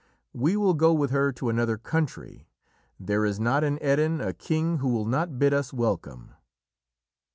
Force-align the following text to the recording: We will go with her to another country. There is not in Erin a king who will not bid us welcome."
We 0.33 0.57
will 0.57 0.73
go 0.73 0.93
with 0.93 1.11
her 1.11 1.31
to 1.33 1.49
another 1.49 1.77
country. 1.77 2.47
There 2.99 3.23
is 3.23 3.39
not 3.39 3.63
in 3.63 3.77
Erin 3.83 4.19
a 4.19 4.33
king 4.33 4.79
who 4.79 4.87
will 4.89 5.05
not 5.05 5.37
bid 5.37 5.53
us 5.53 5.71
welcome." 5.71 6.33